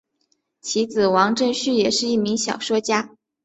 [0.61, 3.11] 其子王震绪也是一名小说家。